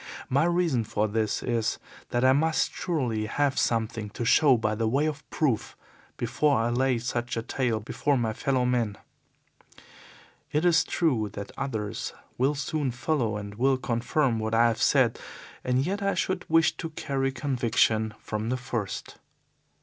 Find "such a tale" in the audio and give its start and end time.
6.97-7.79